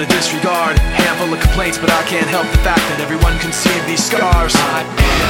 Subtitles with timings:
[0.00, 3.72] of disregard, handful of complaints, but I can't help the fact that everyone can see
[3.88, 4.52] these scars.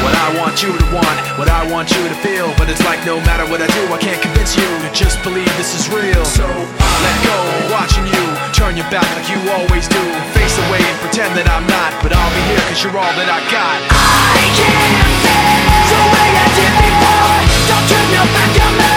[0.03, 2.99] What I want you to want, what I want you to feel, but it's like
[3.07, 6.25] no matter what I do, I can't convince you to just believe this is real.
[6.27, 7.39] So let go,
[7.71, 10.03] watching you turn your back like you always do,
[10.35, 13.31] face away and pretend that I'm not, but I'll be here cause you're all that
[13.31, 13.79] I got.
[13.87, 15.47] I can't feel
[15.95, 17.39] the way I did before.
[17.71, 18.96] Don't turn your back on me.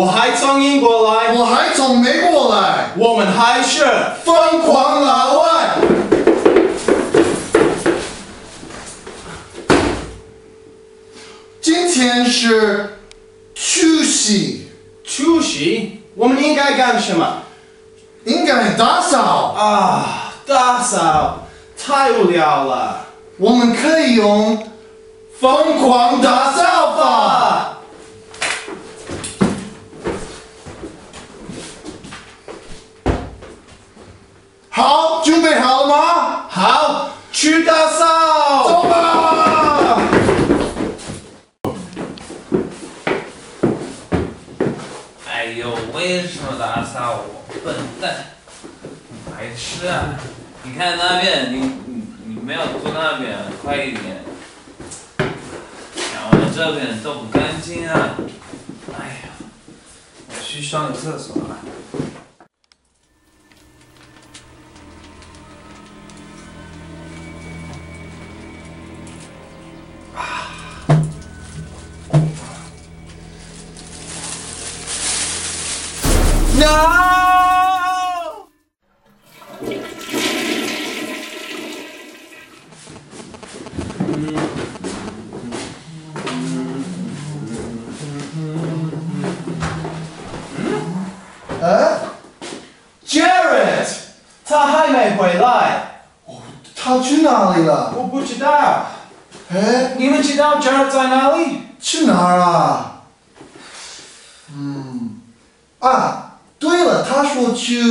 [0.00, 3.84] 我还从英国来，我还从美国来，我们还是
[4.24, 5.74] 疯狂老外。
[11.60, 12.96] 今天是
[13.54, 14.70] 除夕，
[15.04, 17.42] 除夕，我们应该干什么？
[18.24, 19.54] 应该打扫。
[19.54, 23.04] 啊，打扫，太无聊了。
[23.36, 24.66] 我们可以用
[25.38, 27.79] 疯狂打扫法。
[34.80, 36.46] 好，准备好了吗？
[36.48, 38.66] 好，去打扫。
[38.66, 40.00] 走吧。
[45.28, 47.44] 哎呦，为什么打扫我？
[47.62, 48.24] 笨蛋，
[49.30, 50.14] 白痴啊！
[50.62, 54.24] 你看那边，你你你没有坐那边，快一点。
[55.18, 55.28] 看
[56.30, 58.16] 我这边都不干净啊！
[58.98, 59.28] 哎呀，
[60.30, 61.58] 我去上个厕所了。
[76.60, 76.66] No！
[91.62, 91.98] 哎
[93.06, 93.86] ，Jared，
[94.44, 96.02] 他还没回来，
[96.76, 97.94] 他去哪里了？
[97.96, 98.84] 我不知道。
[99.50, 101.62] 哎，你们知道 Jared 在哪里？
[101.80, 103.04] 去哪儿啊？
[104.52, 105.20] 嗯，
[105.78, 106.19] 啊，对
[107.40, 107.82] 了，他说去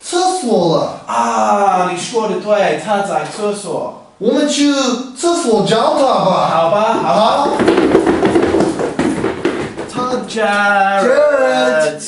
[0.00, 1.00] 厕所了。
[1.06, 4.04] 啊，你说的对，他在厕所。
[4.18, 4.72] 我们去
[5.16, 6.48] 厕所找他吧。
[6.48, 7.16] 好吧，好吧。
[7.16, 7.48] 好。
[9.90, 12.00] 他 Jared，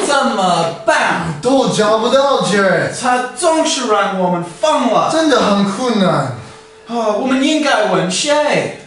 [0.07, 1.41] 怎么办？
[1.41, 5.09] 都找不到 Jared，他总是让我们疯了。
[5.11, 6.37] 真的很困难。
[6.89, 8.81] 啊，我们应该问谁？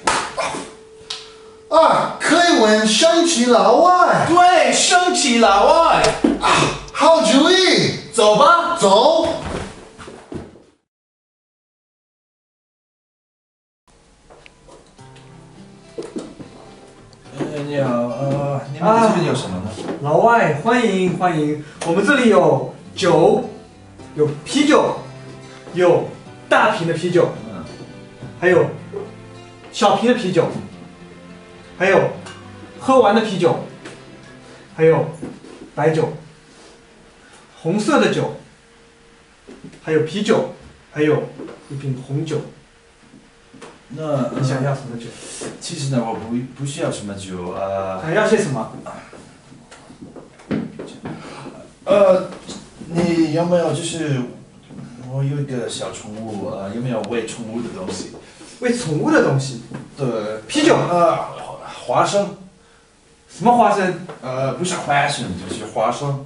[1.70, 4.28] 啊，可以问生气老外。
[4.30, 6.04] 对，生气老外。
[6.42, 6.48] 啊
[6.94, 8.78] 好主意，走吧。
[8.80, 9.30] 走。
[17.68, 19.70] 你好，呃，你们这边有什么呢？
[20.02, 21.62] 老外，欢迎欢迎！
[21.86, 23.44] 我们这里有酒，
[24.16, 24.96] 有啤酒，
[25.74, 26.06] 有
[26.48, 27.66] 大瓶的啤酒，嗯，
[28.40, 28.68] 还有
[29.74, 30.48] 小瓶的啤酒，
[31.78, 32.12] 还有
[32.80, 33.60] 喝完的啤酒，
[34.74, 35.06] 还有
[35.76, 36.14] 白酒，
[37.62, 38.38] 红色的酒，
[39.84, 40.54] 还有啤酒，
[40.94, 41.22] 还有
[41.70, 42.38] 一瓶红酒。
[43.90, 45.06] 那呃你想要什么酒？
[45.62, 48.72] 其实呢，我不不需要什么酒，啊想要些什么？
[51.86, 52.30] 呃，
[52.88, 54.22] 你有没有就是
[55.10, 58.12] 我有一个小宠物，呃，有没有喂宠物的东西？
[58.60, 59.62] 喂宠物的东西，
[59.96, 60.06] 对，
[60.48, 61.18] 啤酒呃，
[61.86, 62.36] 花生，
[63.30, 64.02] 什么花生？
[64.22, 66.26] 呃，不是花生，就是花生。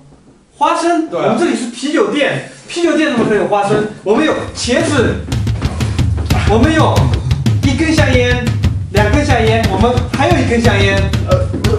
[0.57, 3.87] 花生，对啊我们这里是啤酒店，啤酒店怎么可以有花生？
[4.03, 5.17] 我们有茄子，
[6.49, 6.95] 我们有
[7.71, 8.43] 一根香烟，
[8.91, 11.01] 两根香烟，我们还有一根香烟。
[11.29, 11.77] 呃，不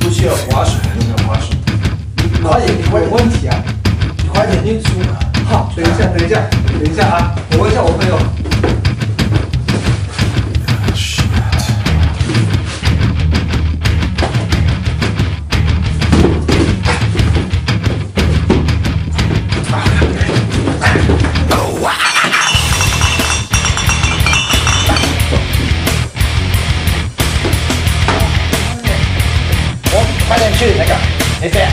[0.00, 1.50] 不需要划水，有没有花生？
[2.42, 3.62] 快点，你有问题啊！
[4.32, 4.88] 快点，你出。
[5.44, 6.40] 好，等一下，等一下，
[6.80, 7.34] 等一下啊！
[7.50, 8.41] 我问一下我朋友。
[30.62, 30.94] 去那个
[31.40, 31.68] 那边。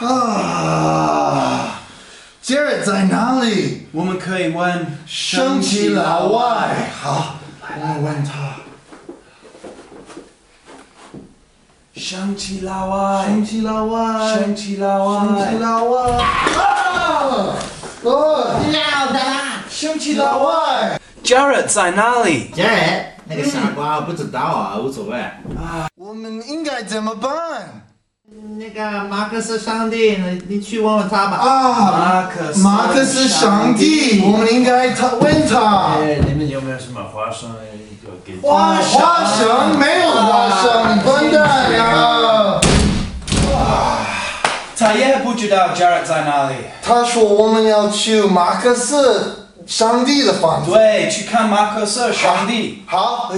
[0.00, 1.80] 啊啊！
[2.42, 3.86] 杰瑞在哪里？
[3.92, 6.90] 我们可以问升级老外。
[7.00, 8.56] 好，我来问他。
[11.96, 16.24] 升级老外，升级老外，升级老外，升级老外。
[16.58, 17.56] 哦！
[18.02, 19.43] 哦，尿的。
[19.74, 21.00] 生气老外。
[21.24, 25.18] Jared 在哪里？Jared，那个傻瓜，不知道啊，无所谓。
[25.18, 27.32] 啊我们应该怎么办？
[28.56, 31.38] 那个马克思上帝，你你去问问他吧。
[31.38, 35.96] 啊，马克思马克思上帝，我们应该他问他。
[35.98, 38.36] 哎，你们有没有什么花生要给？
[38.40, 42.60] 花花生没有花生，笨蛋呀！
[44.76, 46.56] 他也不知道 Jared 在哪里。
[46.82, 50.70] 他说我们要去马克思上帝的房子。
[50.72, 52.82] 对，去看马克思上帝。
[52.86, 53.32] 好，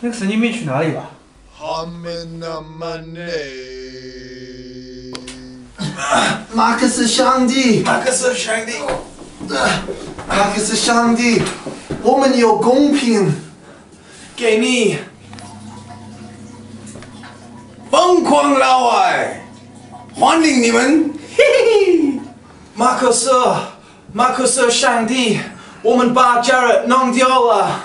[0.00, 1.10] 那个神经病去哪里了？
[6.52, 8.72] 马克思上帝，马克思上帝，
[10.28, 11.40] 马克思上帝，
[12.02, 13.32] 我们有公平。
[14.34, 14.98] 给你。
[17.90, 19.44] 疯狂老外，
[20.14, 21.12] 欢迎你们！
[21.34, 22.20] 嘿嘿，
[22.74, 23.30] 马克思，
[24.12, 25.40] 马克思上帝，
[25.82, 27.80] 我们把 Jared 弄掉了。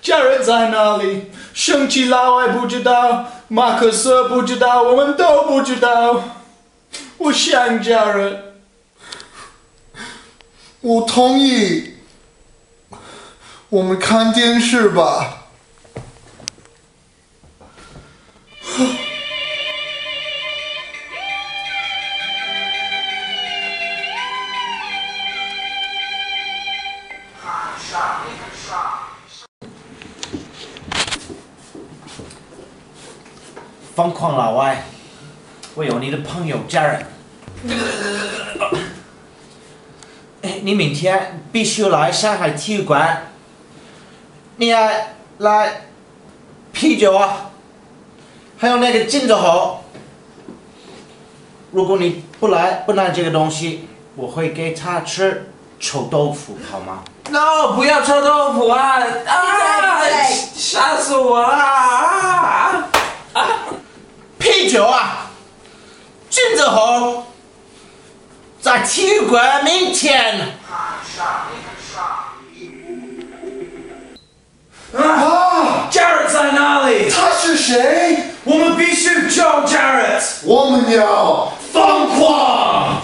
[0.00, 1.30] 家人在哪里？
[1.52, 6.22] 生气老外不知道，马克思不知道，我们都不知道。
[7.18, 8.54] 我想家人。
[10.80, 11.94] 我同意。
[13.70, 15.48] 我们看电视吧。
[33.98, 34.84] 疯狂老外，
[35.74, 37.00] 我有你的朋友 Jared。
[40.40, 43.26] 哎，你明天必须来上海体育馆。
[44.54, 44.88] 你要
[45.38, 45.88] 来
[46.72, 47.50] 啤酒啊，
[48.56, 49.82] 还有那个金子猴。
[51.72, 55.50] 如果你不来不拿这个东西，我会给他吃
[55.80, 59.00] 臭豆腐，好吗？No，不要臭豆腐啊！
[59.26, 60.04] 啊，
[60.54, 61.48] 吓死我了！
[61.48, 62.67] 啊
[64.58, 65.30] 啤酒啊，
[66.28, 67.22] 金子猴，
[68.60, 70.56] 在体育馆门前。
[74.96, 77.08] 啊！Jared 在哪里？
[77.08, 78.18] 他是谁？
[78.42, 80.24] 我们必须救 Jared！
[80.42, 83.00] 我们要疯狂！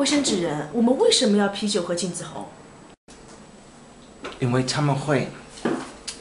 [0.00, 2.48] 卫生纸人，我们为什么要啤酒和镜子猴？
[4.38, 5.28] 因为他们会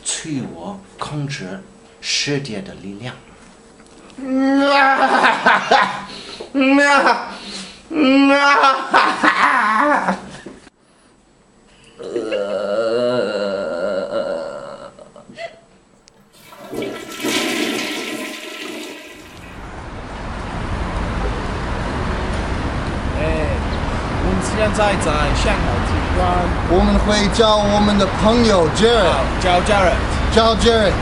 [0.04, 1.64] 催我控制
[2.02, 3.16] 世界的力量。
[4.18, 4.26] 我
[6.60, 6.86] 们
[10.12, 10.29] 现
[24.74, 26.20] 在在上海机关，
[26.70, 29.98] 我们会叫我们的朋友 Jared，叫 Jared。
[30.32, 30.94] 叫 Jared。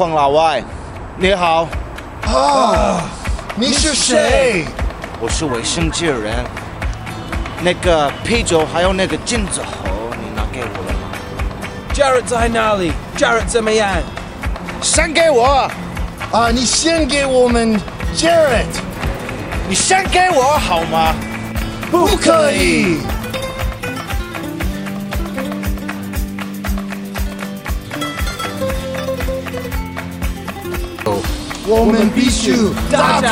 [0.00, 0.64] 况，老外？
[1.18, 1.68] 你好，
[2.22, 3.02] 啊，
[3.54, 4.64] 你是谁？
[5.20, 6.32] 我是卫生界人。
[7.60, 11.10] 那个啤酒还有那个金子猴，你拿给我了吗
[11.92, 13.90] ？Jared 在哪里？Jared 怎么样？
[14.80, 15.70] 先给我，
[16.32, 17.78] 啊，你先给我们
[18.16, 18.64] Jared，
[19.68, 21.14] 你先给我好吗？
[21.90, 23.00] 不可以。
[31.72, 32.52] 我们必须
[32.90, 33.30] 打他！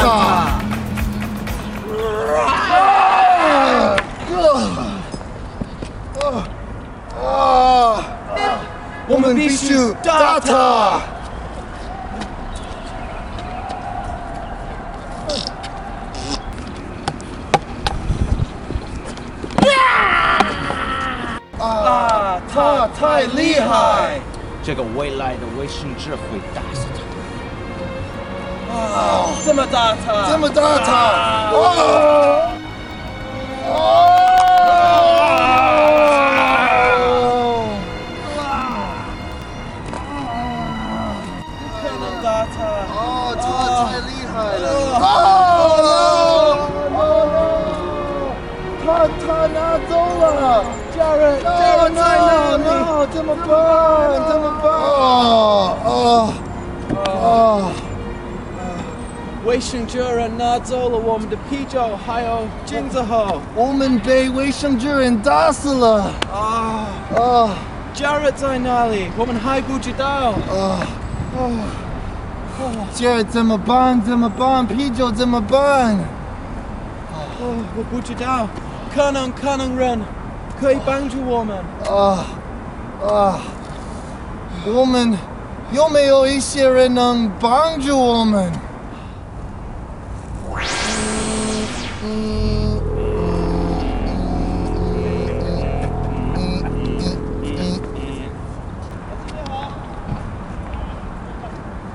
[7.20, 8.04] 啊！
[9.08, 11.00] 我们必须打他！
[21.58, 22.40] 啊！
[22.54, 24.20] 他太厉害！
[24.62, 26.86] 这个未来的卫生纸会打死
[28.78, 28.94] 他。
[29.44, 30.06] 这么大场？
[30.30, 30.90] 这么打他！
[30.94, 31.52] 啊！
[41.58, 42.56] 不可能打他。
[42.94, 42.98] 哦，
[43.40, 43.44] 他
[43.84, 44.66] 太厉害了！
[45.00, 45.04] 哦
[48.84, 48.88] 他
[49.20, 49.56] 他拿
[49.88, 50.24] 走了
[50.96, 53.48] ，Jared，Jared 在哪里？no，怎么棒，
[54.28, 54.66] 这么办？
[54.72, 55.86] 哦哦
[57.04, 57.70] 哦！
[59.48, 63.40] 卫生纸人拿走了我们的啤酒，还有金子猴。
[63.54, 66.10] 我们被卫生纸人打死了！
[66.30, 66.84] 啊
[67.16, 67.48] 啊
[67.94, 69.08] ，Jared 在哪里？
[69.16, 70.32] 我们还不知道。
[70.52, 70.84] 啊！
[72.94, 73.98] 这怎么办？
[74.02, 74.66] 怎么办？
[74.66, 75.96] 啤酒怎么办？
[77.40, 78.46] 哦，我不知道，
[78.94, 79.98] 可能可能人
[80.60, 81.56] 可以帮助我们。
[81.88, 82.26] 啊
[83.02, 83.38] 啊！
[84.66, 85.16] 我们
[85.72, 88.52] 有没有一些人能帮助我们？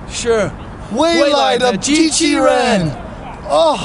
[0.07, 0.49] 是
[0.95, 2.89] 未来的机器人！
[3.49, 3.77] 哦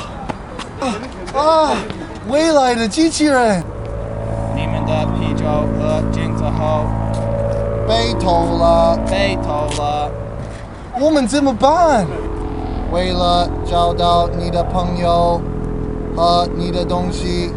[0.80, 0.86] 啊
[1.34, 1.72] 啊！
[2.28, 3.60] 未来的机器人
[4.54, 6.84] 你们的啤酒和金子猴
[7.88, 10.08] 被偷了，被偷了。
[11.00, 12.06] 我们怎么办？
[12.92, 15.40] 为了找到你的朋友
[16.18, 17.52] 和你的东西，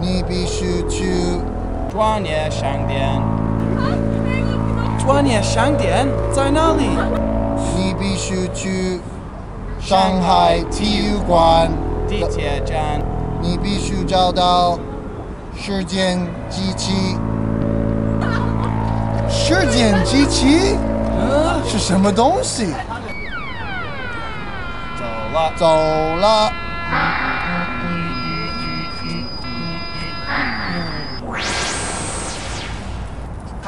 [0.00, 1.40] 你必须去
[1.90, 3.20] 专业商店。
[5.04, 6.84] 专业商店在哪里？
[7.76, 9.00] 你必须去
[9.80, 11.68] 上海体育馆，
[12.06, 13.02] 地铁站。
[13.42, 14.78] 你必须找到
[15.56, 17.18] 时间机器。
[19.28, 20.76] 时间机器
[21.66, 22.66] 是什么东西？
[24.96, 25.04] 走
[25.34, 25.52] 了。
[25.56, 26.52] 走了。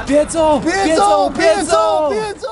[0.07, 0.61] 别走！
[0.61, 1.29] 别走！
[1.31, 2.11] 别走！
[2.11, 2.49] 别走！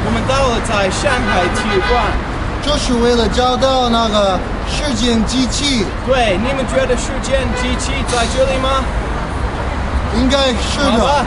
[0.00, 2.02] 我们到了在上海体育馆。
[2.62, 5.84] 就是为了找到那个时间机器。
[6.06, 8.82] 对，你们觉得时间机器在这里吗？
[10.16, 11.26] 应该是好吧的。，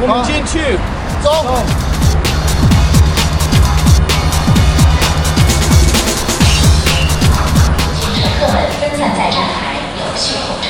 [0.00, 0.78] 我们进去。
[1.22, 1.30] 走。
[8.42, 10.66] 客们分散在站台，有序候车。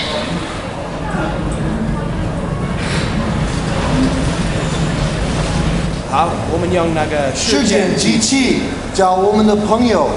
[6.11, 10.11] 好，我们用那个时间机器找我们的朋友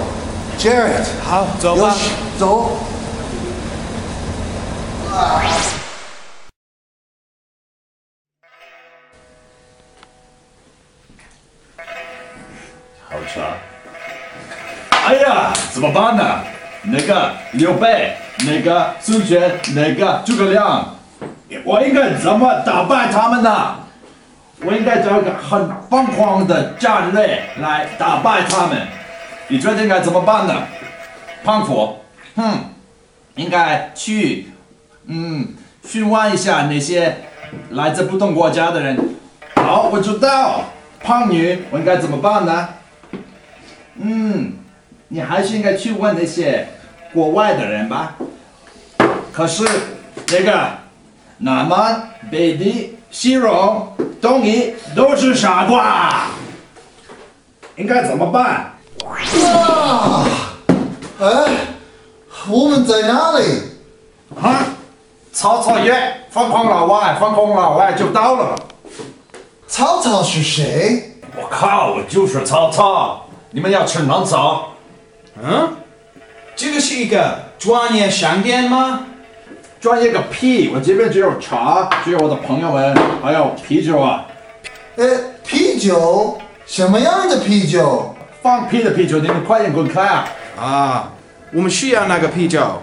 [0.60, 1.06] Jared。
[1.24, 1.96] 好，走吧。
[2.38, 2.78] 走。
[13.08, 13.48] 好吃啊！
[15.08, 16.44] 哎呀，怎么办呢？
[16.88, 18.16] 哪个刘备，
[18.46, 20.96] 哪个孙权，哪个诸葛亮，
[21.64, 23.76] 我应该怎么打败他们呢？
[24.64, 28.88] 我应该找一个很疯狂的战略来打败他们。
[29.48, 30.64] 你觉得应该怎么办呢？
[31.44, 32.00] 胖虎，
[32.36, 32.58] 哼，
[33.36, 34.48] 应该去，
[35.08, 35.50] 嗯，
[35.84, 37.18] 询问一下那些
[37.72, 38.98] 来自不同国家的人。
[39.56, 40.66] 好，我知道。
[41.02, 42.70] 胖女，我应该怎么办呢？
[44.02, 44.54] 嗯，
[45.10, 46.68] 你还是应该去问那些
[47.16, 48.14] 国外的人吧。
[49.32, 49.66] 可是
[50.26, 50.70] 这个
[51.38, 56.28] 南蛮、北地、西戎、东夷都是傻瓜，
[57.78, 58.74] 应该怎么办？
[59.06, 60.26] 啊！
[61.20, 61.28] 哎，
[62.50, 63.46] 我们在哪里？
[64.42, 64.66] 啊！
[65.32, 65.94] 曹操爷，
[66.30, 68.56] 疯狂老外，疯狂老外就到了。
[69.68, 71.20] 曹操是谁？
[71.36, 73.26] 我靠，我就是曹操。
[73.52, 74.70] 你们要吃南草？
[75.42, 75.70] 嗯？
[76.56, 79.08] 这个是一个专业商店吗？
[79.82, 80.72] 专业个屁！
[80.74, 84.26] 我这边只有茶，只有我的朋友们，还有啤酒啊。
[84.96, 85.06] 呃，
[85.46, 86.40] 啤酒？
[86.66, 88.16] 什么样的啤酒？
[88.42, 90.28] 放屁的啤酒，你们快点滚开啊！
[90.58, 91.12] 啊，
[91.52, 92.82] 我们需要那个啤酒。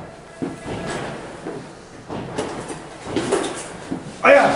[4.20, 4.50] 哎呀！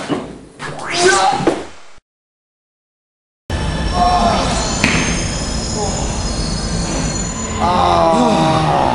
[7.58, 8.92] 啊！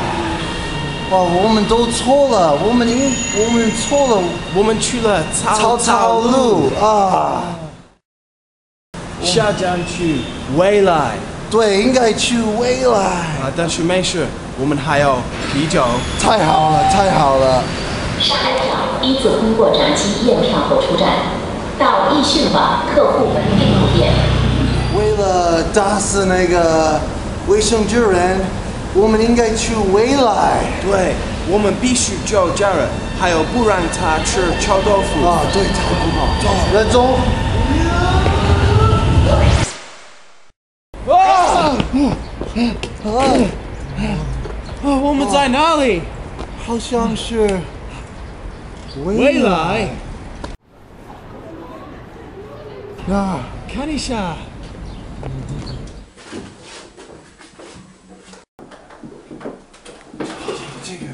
[1.10, 4.22] 哇，我们都错了，我们应我们错了，
[4.54, 7.44] 我们去了曹操路啊！
[9.22, 10.20] 下站去
[10.58, 11.12] 未来。
[11.50, 12.98] 对，应该去未来。
[13.00, 14.26] 啊，但是没事，
[14.60, 15.16] 我们还有
[15.50, 15.82] 啤酒。
[16.20, 17.62] 太好了，太好了。
[18.20, 21.08] 上海票依次通过闸机验票后出站，
[21.78, 24.12] 到易讯网客户门订购店。
[24.94, 27.00] 为了打死那个
[27.46, 28.42] 卫生局人，
[28.92, 30.58] 我们应该去未来。
[30.84, 31.14] 对，
[31.50, 35.26] 我们必须叫家人，还有不让他吃臭豆腐。
[35.26, 36.26] 啊，对，太不好。
[36.42, 37.18] 走，人走。
[41.08, 41.14] 啊！
[43.04, 44.84] 啊！
[44.84, 46.02] 我们在哪里？
[46.64, 47.60] 好像是
[49.04, 49.88] 未来。
[53.10, 53.40] 啊，
[53.72, 54.36] 看一下。
[60.84, 61.04] 这个，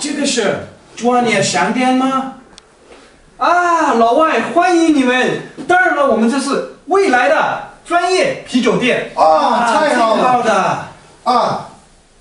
[0.00, 2.34] 这个是专业商店吗？
[3.38, 5.42] 啊，老外欢迎你们！
[5.68, 10.22] 当然了，我们这是未来的专业啤酒店啊，太好了！
[10.24, 10.86] 好的
[11.22, 11.68] 啊，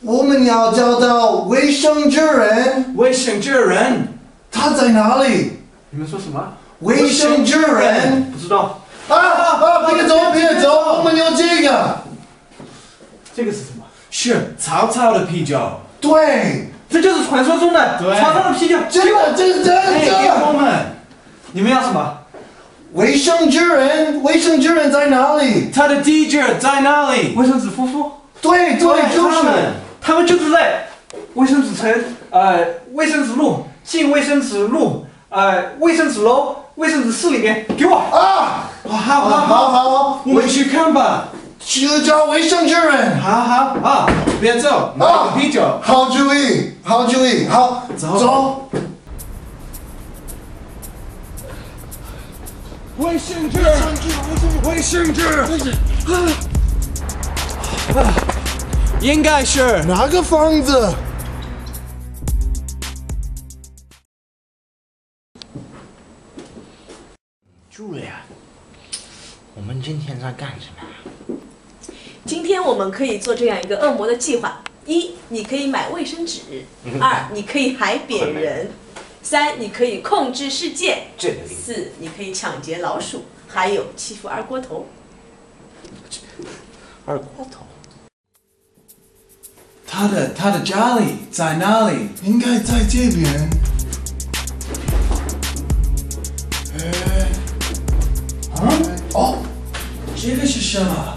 [0.01, 2.93] 我们要找到卫生之人。
[2.95, 4.19] 卫生之人，
[4.51, 5.59] 他在哪里？
[5.89, 6.53] 你们说什么？
[6.81, 8.31] 卫生之人？
[8.31, 8.81] 不知道。
[9.09, 9.91] 啊啊！
[9.91, 11.99] 别走，别走，我们要这个。
[13.33, 13.85] 这个是什么？
[14.11, 15.79] 是曹操的啤酒。
[15.99, 18.77] 对，这就是传说中的传说中的啤酒。
[18.89, 20.45] 真的，这是，真哎，给的。
[20.47, 20.97] 我们。
[21.51, 22.17] 你们要什么？
[22.93, 25.69] 卫生之人，卫生之人在哪里？
[25.73, 27.33] 他的地址在哪里？
[27.35, 28.11] 卫生纸夫妇。
[28.41, 29.53] 对对，就是他们。
[30.01, 30.87] 他们就是在
[31.33, 31.93] 卫生纸城，
[32.29, 37.65] 呃，卫生纸路、进卫生纸路、呃，卫生纸楼、卫生纸室里面。
[37.77, 37.95] 给我。
[37.97, 38.69] 啊！
[38.87, 41.27] 好好好好好，我们去看吧。
[41.67, 43.19] 去找卫生之人。
[43.19, 45.61] 好好啊，别走，拿个啤酒。
[45.83, 48.69] 好主意，好主意，好，走走。
[52.95, 53.59] 卫生纸，
[54.63, 55.21] 卫生纸，
[57.93, 58.13] 啊，
[59.01, 60.95] 应该是哪个房子？
[67.69, 68.21] 茱莉亚，
[69.53, 70.87] 我们今天在干什么？
[72.27, 76.41] 今天我们可以做这样一个恶魔的计划：一，你可以买卫生纸；
[76.99, 78.67] 二，你可以海扁人；
[79.23, 84.87] 三，你可以控制世界；这四，你可以抢劫老鼠；还有欺负二锅头。
[87.05, 87.65] 二锅头。
[89.87, 92.09] 他的他的家里在哪里？
[92.23, 93.49] 应该在这边。
[96.77, 97.29] 哎，
[98.53, 98.67] 啊？
[99.13, 99.37] 哦，
[100.13, 101.13] 这个是什么？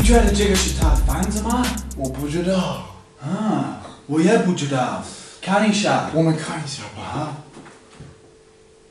[0.00, 1.60] 你觉得这个是他的房子吗？
[1.96, 2.86] 我不知道。
[3.20, 5.02] 啊，我也不知道。
[5.42, 6.08] 看一下。
[6.14, 7.34] 我们看一下吧。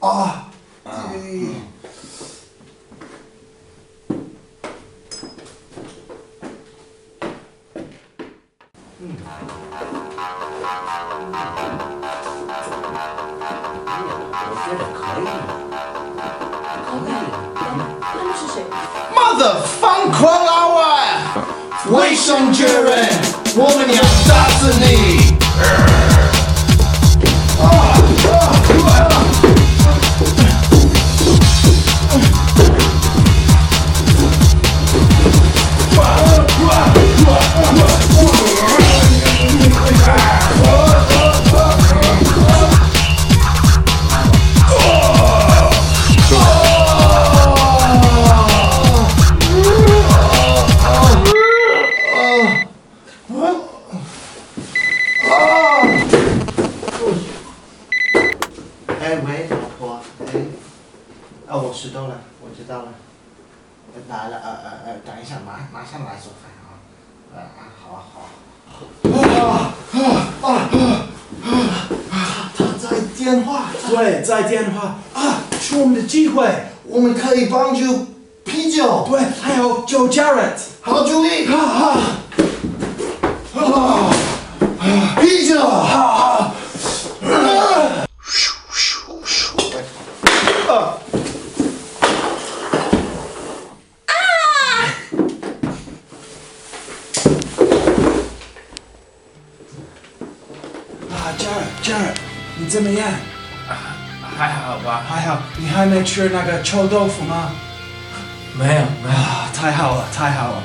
[0.02, 0.50] 啊，
[0.84, 0.92] 对。
[14.44, 15.26] 我觉得可以，
[16.84, 17.10] 可以。
[18.02, 18.56] 他们是谁？
[19.16, 20.37] 妈的，疯狂老外！
[21.90, 23.08] 卫生之人，
[23.56, 24.04] 我们要
[101.88, 102.16] ，Jarrett，Jarrett，
[102.58, 103.10] 你怎么样？
[104.38, 105.04] 还好吧？
[105.08, 107.52] 还好，你还没吃那个臭豆腐吗？
[108.54, 109.16] 没有，没有。
[109.16, 110.62] 啊，太好了，太好了，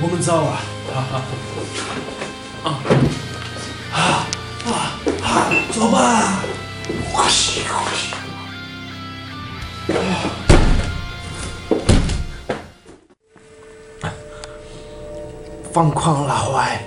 [0.00, 0.60] 我们走了。
[0.94, 1.00] 好
[2.62, 2.70] 好。
[2.70, 2.80] 啊
[4.66, 4.70] 啊
[5.22, 5.50] 啊！
[5.72, 6.42] 走吧。
[7.14, 8.14] 哇西哇西。
[15.72, 16.82] 疯狂老外，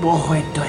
[0.00, 0.64] 我会对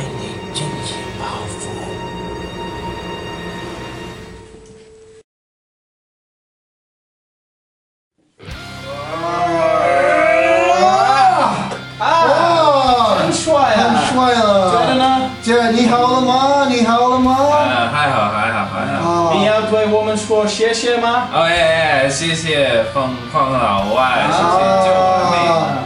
[20.73, 21.27] 谢谢吗？
[21.33, 24.89] 哦哎哎，谢谢疯狂老外，谢谢救
[25.29, 25.35] 命。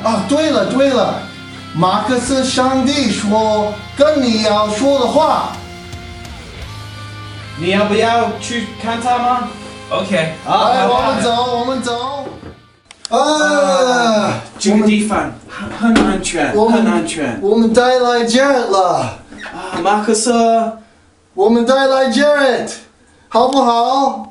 [0.03, 1.15] 啊，对了对了，
[1.73, 5.53] 马克思上帝说跟你要说的话。
[7.57, 9.47] 你要不要去看他吗
[9.89, 12.27] ？OK，来，我们走，我们走。
[13.09, 17.39] 啊，这个地方很很安全，我们很安全。
[17.41, 19.17] 我们带来 Jared 了。
[19.51, 20.31] 啊，马克思，
[21.33, 22.69] 我们带来 Jared，
[23.29, 24.29] 好不好？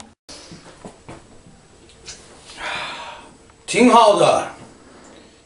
[3.74, 4.46] 挺好的。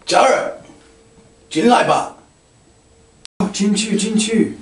[0.04, 0.52] 加尔，
[1.48, 2.14] 进来吧。
[3.54, 4.58] 进去，进去。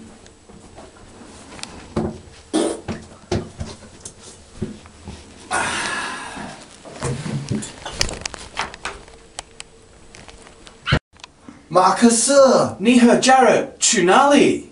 [11.67, 14.71] 马克思，你和 Jared 去哪里？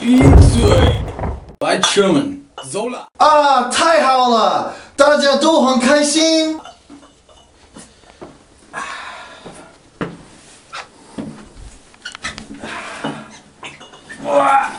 [0.00, 0.96] 闭嘴！
[1.60, 3.06] 来，车们，走了。
[3.18, 6.58] 啊，太好了，大家都很开心。
[14.34, 14.70] 哇！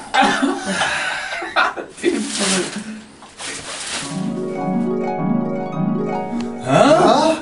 [6.67, 7.37] 啊？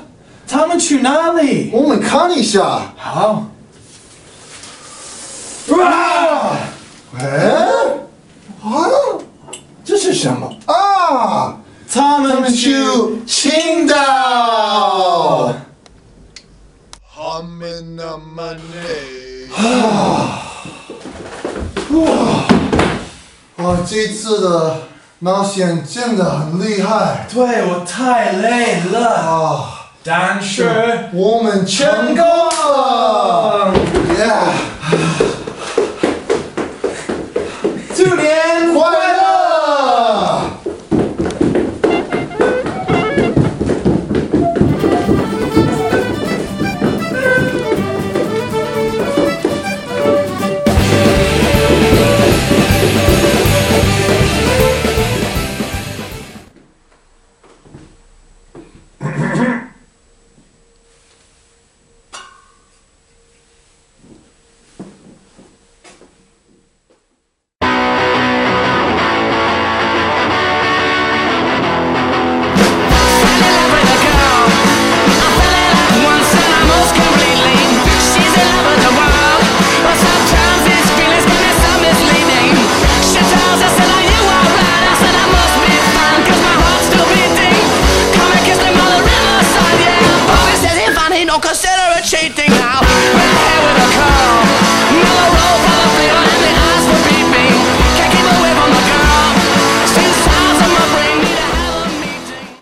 [0.48, 1.72] 他们去哪里？
[1.74, 2.94] 我们看一下。
[2.98, 3.48] 好。
[5.70, 6.56] 哇！
[7.18, 7.24] 哎，
[8.62, 8.70] 啊，
[9.84, 11.58] 这是什么啊？
[11.92, 12.76] 他们去
[13.26, 15.54] 青岛。
[19.56, 20.40] 啊！
[21.94, 22.46] 哇！
[24.34, 24.76] 哇，这次的
[25.20, 29.70] 冒险真的很厉害对我太累了，啊！
[30.04, 33.74] 但是我们成功了！
[34.18, 34.26] 耶！